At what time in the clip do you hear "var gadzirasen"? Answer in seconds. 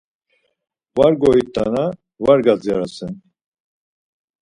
2.27-3.13